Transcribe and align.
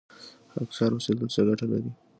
خاکسار 0.51 0.91
اوسیدل 0.93 1.27
څه 1.35 1.41
ګټه 1.47 1.65
لري؟ 1.71 1.91